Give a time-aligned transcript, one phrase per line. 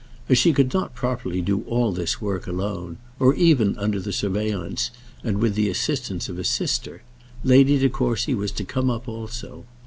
[0.29, 4.89] As she could not properly do all this work alone, or even under the surveillance
[5.23, 7.03] and with the assistance of a sister,
[7.43, 9.63] Lady De Courcy was to come up also.